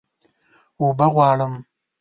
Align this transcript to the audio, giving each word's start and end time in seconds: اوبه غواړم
اوبه 0.79 1.07
غواړم 1.13 1.53